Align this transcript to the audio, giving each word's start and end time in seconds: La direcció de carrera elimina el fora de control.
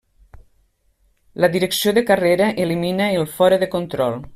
La 1.45 1.51
direcció 1.57 1.95
de 1.99 2.05
carrera 2.09 2.51
elimina 2.67 3.13
el 3.23 3.31
fora 3.39 3.65
de 3.67 3.73
control. 3.79 4.23